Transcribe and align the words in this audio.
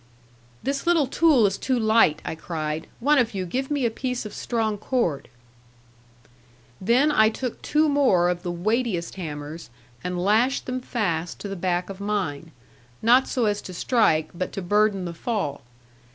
'This 0.63 0.87
little 0.87 1.05
tool 1.05 1.45
is 1.45 1.59
too 1.59 1.77
light,' 1.77 2.23
I 2.25 2.33
cried; 2.33 2.87
'one 2.99 3.19
of 3.19 3.35
you 3.35 3.45
give 3.45 3.69
me 3.69 3.85
a 3.85 3.91
piece 3.91 4.25
of 4.25 4.33
strong 4.33 4.79
cord.' 4.79 5.27
Then 6.81 7.11
I 7.11 7.29
took 7.29 7.61
two 7.61 7.87
more 7.87 8.27
of 8.27 8.41
the 8.41 8.49
weightiest 8.51 9.13
hammers, 9.13 9.69
and 10.03 10.17
lashed 10.19 10.65
them 10.65 10.81
fast 10.81 11.37
to 11.41 11.47
the 11.47 11.55
back 11.55 11.91
of 11.91 11.99
mine, 11.99 12.51
not 13.03 13.27
so 13.27 13.45
as 13.45 13.61
to 13.61 13.75
strike, 13.75 14.31
but 14.33 14.51
to 14.53 14.63
burden 14.63 15.05
the 15.05 15.13
fall. 15.13 15.61